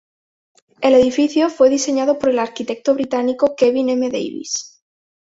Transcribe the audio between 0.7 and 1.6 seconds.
El edificio